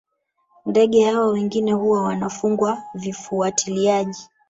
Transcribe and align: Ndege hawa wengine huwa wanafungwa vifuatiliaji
Ndege 0.65 1.03
hawa 1.05 1.27
wengine 1.31 1.73
huwa 1.73 2.01
wanafungwa 2.03 2.83
vifuatiliaji 2.93 4.29